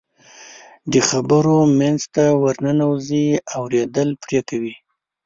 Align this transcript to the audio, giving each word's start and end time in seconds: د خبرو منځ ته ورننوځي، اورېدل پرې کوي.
د 0.91 0.93
خبرو 1.09 1.57
منځ 1.79 2.01
ته 2.13 2.23
ورننوځي، 2.43 3.27
اورېدل 3.57 4.09
پرې 4.23 4.39
کوي. 4.49 4.75